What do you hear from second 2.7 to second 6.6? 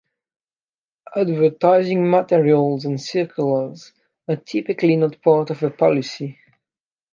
and circulars are typically not part of a policy.